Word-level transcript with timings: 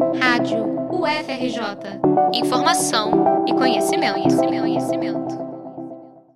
Rádio 0.00 0.64
UFRJ. 0.90 2.00
Informação 2.32 3.44
e 3.46 3.52
conhecimento, 3.52 4.14
conhecimento, 4.14 4.60
conhecimento. 4.62 5.50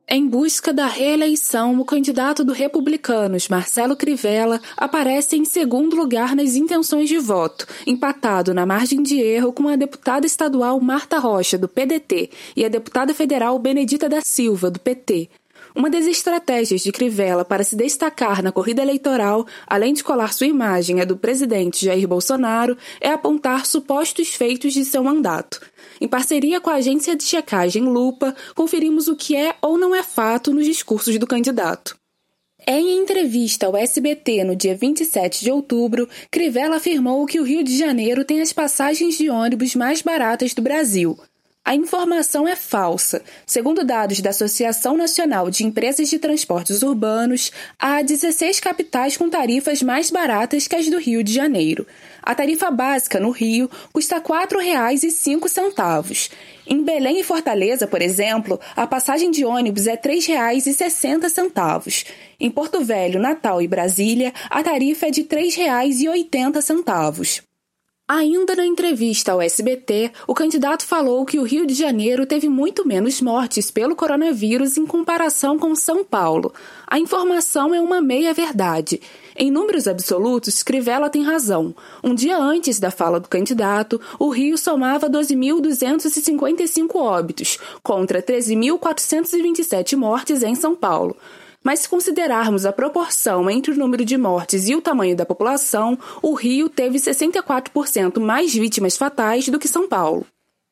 Em 0.06 0.29
busca 0.29 0.71
da 0.71 0.87
reeleição, 0.87 1.80
o 1.80 1.85
candidato 1.85 2.45
do 2.45 2.53
Republicanos, 2.53 3.48
Marcelo 3.48 3.96
Crivella, 3.96 4.61
aparece 4.77 5.37
em 5.37 5.46
segundo 5.46 5.96
lugar 5.96 6.37
nas 6.37 6.56
intenções 6.56 7.08
de 7.08 7.19
voto, 7.19 7.66
empatado 7.87 8.53
na 8.53 8.66
margem 8.66 9.03
de 9.03 9.19
erro 9.19 9.50
com 9.50 9.67
a 9.67 9.77
deputada 9.77 10.27
estadual 10.27 10.79
Marta 10.79 11.19
Rocha, 11.19 11.57
do 11.57 11.67
PDT, 11.67 12.31
e 12.55 12.67
a 12.67 12.69
deputada 12.69 13.15
federal 13.15 13.59
Benedita 13.59 14.11
da 14.11 14.21
Silva, 14.21 14.71
do 14.71 14.79
PT. 14.79 15.31
Uma 15.75 15.91
das 15.91 16.06
estratégias 16.06 16.82
de 16.82 16.93
Crivella 16.93 17.45
para 17.45 17.64
se 17.64 17.75
destacar 17.75 18.45
na 18.45 18.52
corrida 18.52 18.80
eleitoral, 18.80 19.45
além 19.66 19.93
de 19.93 20.04
colar 20.04 20.32
sua 20.32 20.46
imagem 20.46 21.00
à 21.00 21.04
do 21.04 21.16
presidente 21.16 21.84
Jair 21.84 22.07
Bolsonaro, 22.07 22.79
é 23.00 23.11
apontar 23.11 23.66
supostos 23.66 24.29
feitos 24.29 24.72
de 24.72 24.84
seu 24.84 25.02
mandato. 25.02 25.61
Em 26.00 26.07
parceria 26.07 26.61
com 26.61 26.71
a 26.71 26.75
agência 26.75 27.16
de 27.16 27.25
checagem 27.25 27.82
Lupa, 27.82 28.36
conferimos 28.54 29.08
o 29.08 29.16
que 29.16 29.35
é 29.35 29.57
ou 29.61 29.76
não 29.76 29.93
é 29.93 30.04
fato 30.04 30.52
nos 30.52 30.64
discursos 30.64 31.18
do 31.18 31.26
candidato. 31.26 31.99
Em 32.66 32.97
entrevista 32.97 33.66
ao 33.66 33.77
SBT 33.77 34.44
no 34.44 34.55
dia 34.55 34.77
27 34.77 35.42
de 35.42 35.50
outubro, 35.50 36.08
Crivella 36.30 36.77
afirmou 36.77 37.27
que 37.27 37.41
o 37.41 37.44
Rio 37.44 37.64
de 37.64 37.77
Janeiro 37.77 38.25
tem 38.25 38.41
as 38.41 38.52
passagens 38.52 39.19
de 39.19 39.28
ônibus 39.28 39.75
mais 39.75 40.00
baratas 40.00 40.55
do 40.55 40.62
Brasil. 40.62 41.19
A 41.67 41.75
informação 41.75 42.47
é 42.47 42.55
falsa. 42.55 43.23
Segundo 43.47 43.83
dados 43.83 44.20
da 44.20 44.28
Associação 44.28 44.98
Nacional 44.98 45.48
de 45.48 45.64
Empresas 45.64 46.11
de 46.11 46.19
Transportes 46.19 46.83
Urbanos, 46.83 47.50
há 47.78 48.03
16 48.03 48.61
capitais 48.61 49.17
com 49.17 49.31
tarifas 49.31 49.83
mais 49.83 50.11
baratas 50.11 50.69
que 50.69 50.77
as 50.77 50.91
do 50.91 50.98
Rio 50.98 51.25
de 51.25 51.33
Janeiro. 51.33 51.86
A 52.22 52.34
tarifa 52.34 52.70
básica 52.70 53.19
no 53.19 53.31
Rio 53.31 53.70
custa 53.95 54.17
R$ 54.17 54.25
4,05. 54.25 56.31
Em 56.67 56.84
Belém 56.84 57.20
e 57.20 57.25
Fortaleza, 57.25 57.86
por 57.86 58.03
exemplo, 58.03 58.60
a 58.77 58.86
passagem 58.86 59.31
de 59.31 59.47
ônibus 59.47 59.86
é 59.86 59.92
R$ 59.92 59.98
3,60. 59.98 62.05
Em 62.38 62.50
Porto 62.50 62.84
Velho, 62.84 63.19
Natal 63.19 63.62
e 63.62 63.69
Brasília, 63.69 64.34
a 64.50 64.62
tarifa 64.62 65.06
é 65.06 65.10
de 65.10 65.22
R$ 65.22 65.28
3,80. 65.28 67.53
Ainda 68.06 68.55
na 68.55 68.66
entrevista 68.66 69.33
ao 69.33 69.41
SBT, 69.41 70.12
o 70.27 70.34
candidato 70.34 70.84
falou 70.84 71.24
que 71.24 71.38
o 71.38 71.42
Rio 71.42 71.66
de 71.66 71.72
Janeiro 71.72 72.27
teve 72.27 72.50
muito 72.50 72.86
menos 72.86 73.19
mortes 73.22 73.70
pelo 73.70 73.97
coronavírus 73.97 74.77
em 74.77 74.84
comparação 74.84 75.58
com 75.58 75.74
São 75.74 76.05
Paulo. 76.05 76.52
A 76.86 76.98
informação 76.98 77.75
é 77.75 77.80
uma 77.80 78.02
meia-verdade. 78.02 79.00
Em 79.34 79.50
números 79.50 79.88
absolutos, 79.88 80.62
Crivella 80.62 81.08
tem 81.08 81.22
razão. 81.22 81.75
Um 82.02 82.14
dia 82.14 82.36
antes 82.36 82.78
da 82.78 82.91
fala 82.91 83.19
do 83.19 83.27
candidato, 83.27 83.98
o 84.19 84.28
Rio 84.28 84.58
somava 84.58 85.08
12.255 85.08 86.97
óbitos, 86.97 87.58
contra 87.82 88.22
13.427 88.22 89.97
mortes 89.97 90.42
em 90.42 90.55
São 90.55 90.77
Paulo. 90.77 91.16
Mas 91.64 91.80
se 91.80 91.88
considerarmos 91.88 92.66
a 92.66 92.72
proporção 92.72 93.48
entre 93.48 93.72
o 93.72 93.76
número 93.76 94.04
de 94.04 94.18
mortes 94.18 94.68
e 94.68 94.74
o 94.74 94.82
tamanho 94.82 95.16
da 95.16 95.24
população, 95.24 95.98
o 96.20 96.34
Rio 96.34 96.68
teve 96.68 96.98
64% 96.98 98.20
mais 98.20 98.54
vítimas 98.54 98.98
fatais 98.98 99.48
do 99.48 99.58
que 99.58 99.66
São 99.66 99.88
Paulo. 99.88 100.26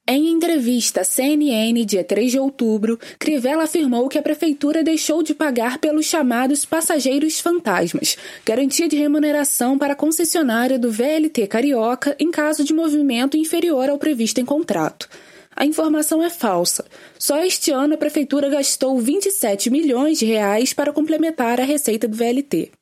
Em 0.07 0.29
entrevista 0.29 1.03
à 1.03 1.05
CNN, 1.05 1.85
dia 1.87 2.03
3 2.03 2.33
de 2.33 2.39
outubro, 2.39 2.99
Crivella 3.19 3.63
afirmou 3.63 4.09
que 4.09 4.19
a 4.19 4.23
prefeitura 4.23 4.83
deixou 4.83 5.23
de 5.23 5.33
pagar 5.33 5.79
pelos 5.79 6.07
chamados 6.07 6.65
passageiros 6.65 7.39
fantasmas, 7.41 8.19
garantia 8.45 8.89
de 8.89 8.97
remuneração 8.97 9.79
para 9.79 9.93
a 9.93 9.97
concessionária 9.97 10.77
do 10.79 10.91
VLT 10.91 11.47
Carioca 11.47 12.17
em 12.19 12.33
caso 12.33 12.65
de 12.65 12.75
movimento 12.75 13.37
inferior 13.37 13.89
ao 13.89 13.97
previsto 13.97 14.41
em 14.41 14.45
contrato. 14.45 15.09
A 15.55 15.65
informação 15.67 16.23
é 16.23 16.31
falsa. 16.31 16.85
Só 17.19 17.43
este 17.45 17.71
ano 17.71 17.95
a 17.95 17.99
prefeitura 17.99 18.49
gastou 18.49 18.99
27 18.99 19.71
milhões 19.71 20.19
de 20.19 20.27
reais 20.27 20.73
para 20.73 20.93
complementar 20.93 21.61
a 21.61 21.65
receita 21.65 22.09
do 22.09 22.17
VLT. 22.17 22.73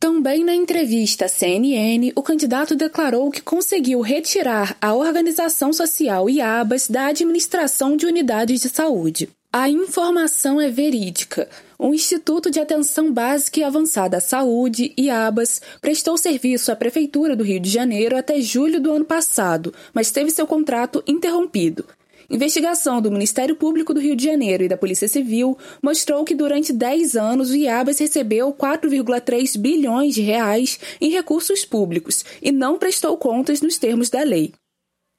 Também 0.00 0.44
na 0.44 0.54
entrevista 0.54 1.24
à 1.24 1.28
CNN, 1.28 2.12
o 2.14 2.22
candidato 2.22 2.76
declarou 2.76 3.32
que 3.32 3.42
conseguiu 3.42 4.00
retirar 4.00 4.76
a 4.80 4.94
organização 4.94 5.72
social 5.72 6.30
IABAS 6.30 6.88
da 6.88 7.06
administração 7.06 7.96
de 7.96 8.06
unidades 8.06 8.60
de 8.60 8.68
saúde. 8.68 9.28
A 9.52 9.68
informação 9.68 10.60
é 10.60 10.68
verídica. 10.68 11.48
O 11.76 11.92
Instituto 11.94 12.50
de 12.50 12.60
Atenção 12.60 13.12
Básica 13.12 13.58
e 13.58 13.64
Avançada 13.64 14.18
à 14.18 14.20
Saúde, 14.20 14.92
IABAS, 14.96 15.62
prestou 15.80 16.16
serviço 16.16 16.70
à 16.70 16.76
Prefeitura 16.76 17.34
do 17.34 17.42
Rio 17.42 17.58
de 17.58 17.70
Janeiro 17.70 18.16
até 18.16 18.40
julho 18.40 18.80
do 18.80 18.92
ano 18.92 19.04
passado, 19.04 19.74
mas 19.92 20.10
teve 20.12 20.30
seu 20.30 20.46
contrato 20.46 21.02
interrompido. 21.08 21.84
Investigação 22.30 23.00
do 23.00 23.10
Ministério 23.10 23.56
Público 23.56 23.94
do 23.94 24.00
Rio 24.00 24.14
de 24.14 24.24
Janeiro 24.24 24.62
e 24.62 24.68
da 24.68 24.76
Polícia 24.76 25.08
Civil 25.08 25.56
mostrou 25.82 26.24
que 26.24 26.34
durante 26.34 26.74
10 26.74 27.16
anos 27.16 27.48
o 27.48 27.56
IABAS 27.56 27.98
recebeu 27.98 28.52
4,3 28.52 29.58
bilhões 29.58 30.14
de 30.14 30.20
reais 30.20 30.78
em 31.00 31.10
recursos 31.10 31.64
públicos 31.64 32.26
e 32.42 32.52
não 32.52 32.78
prestou 32.78 33.16
contas 33.16 33.62
nos 33.62 33.78
termos 33.78 34.10
da 34.10 34.22
lei. 34.22 34.52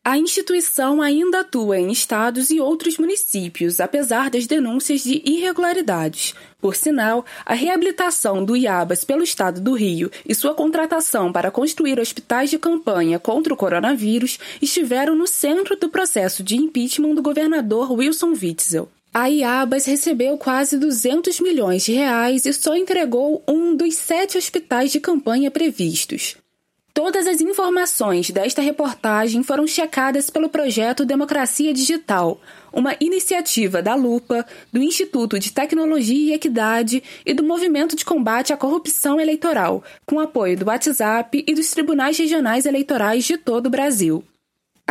A 0.04 0.18
instituição 0.18 1.02
ainda 1.02 1.42
atua 1.42 1.78
em 1.78 1.92
estados 1.92 2.50
e 2.50 2.60
outros 2.60 2.98
municípios, 2.98 3.82
apesar 3.82 4.30
das 4.30 4.48
denúncias 4.48 5.04
de 5.04 5.22
irregularidades. 5.26 6.34
Por 6.62 6.76
sinal, 6.76 7.26
a 7.46 7.54
reabilitação 7.54 8.44
do 8.44 8.56
IABAS 8.56 9.04
pelo 9.04 9.24
estado 9.24 9.60
do 9.60 9.74
Rio 9.74 10.10
e 10.28 10.34
sua 10.34 10.56
contratação 10.56 11.34
para 11.34 11.52
construir 11.52 12.00
hospitais 12.00 12.50
de 12.50 12.58
campanha 12.58 13.20
contra 13.20 13.54
o 13.54 13.58
coronavírus 13.58 14.40
estiveram 14.62 15.16
no 15.16 15.28
centro 15.28 15.76
do 15.76 15.90
processo 15.90 16.44
de 16.44 16.56
impeachment 16.56 17.14
do 17.14 17.22
governador 17.22 17.92
Wilson 17.92 18.34
Witzel. 18.42 18.90
A 19.14 19.28
IABAS 19.28 19.86
recebeu 19.86 20.38
quase 20.38 20.78
200 20.78 21.40
milhões 21.42 21.84
de 21.84 21.92
reais 21.92 22.46
e 22.46 22.54
só 22.54 22.76
entregou 22.76 23.44
um 23.48 23.76
dos 23.76 23.96
sete 23.96 24.38
hospitais 24.38 24.92
de 24.92 25.00
campanha 25.00 25.52
previstos. 25.52 26.38
Todas 27.02 27.28
as 27.28 27.40
informações 27.40 28.30
desta 28.30 28.62
reportagem 28.62 29.42
foram 29.42 29.66
checadas 29.66 30.30
pelo 30.30 30.50
projeto 30.50 31.06
Democracia 31.06 31.74
Digital, 31.74 32.42
uma 32.74 32.94
iniciativa 33.00 33.82
da 33.82 33.96
Lupa, 33.96 34.46
do 34.70 34.84
Instituto 34.84 35.40
de 35.40 35.54
Tecnologia 35.54 36.34
e 36.34 36.36
Equidade 36.36 37.02
e 37.26 37.34
do 37.34 37.42
Movimento 37.42 37.96
de 37.96 38.04
Combate 38.04 38.52
à 38.52 38.58
Corrupção 38.58 39.18
Eleitoral, 39.18 39.82
com 40.06 40.20
apoio 40.20 40.58
do 40.58 40.66
WhatsApp 40.66 41.42
e 41.48 41.54
dos 41.54 41.72
tribunais 41.72 42.18
regionais 42.18 42.66
eleitorais 42.66 43.24
de 43.24 43.38
todo 43.38 43.68
o 43.68 43.70
Brasil. 43.70 44.22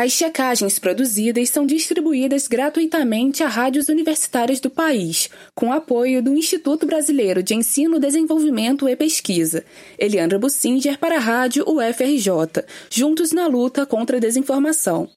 As 0.01 0.13
checagens 0.13 0.79
produzidas 0.79 1.51
são 1.51 1.67
distribuídas 1.67 2.47
gratuitamente 2.47 3.43
a 3.43 3.49
rádios 3.49 3.89
universitárias 3.89 4.61
do 4.61 4.71
país, 4.71 5.29
com 5.57 5.73
apoio 5.73 6.23
do 6.23 6.33
Instituto 6.35 6.87
Brasileiro 6.87 7.43
de 7.43 7.57
Ensino, 7.57 7.99
Desenvolvimento 7.99 8.89
e 8.89 8.95
Pesquisa. 8.95 9.65
Eliandra 9.99 10.39
Bussinger 10.39 11.01
para 11.01 11.17
a 11.17 11.19
rádio 11.19 11.65
UFRJ, 11.69 12.65
juntos 12.89 13.33
na 13.33 13.49
luta 13.49 13.85
contra 13.85 14.19
a 14.19 14.21
desinformação. 14.21 15.11